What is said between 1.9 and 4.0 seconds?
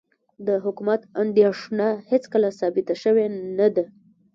هېڅکله ثابته شوې نه ده.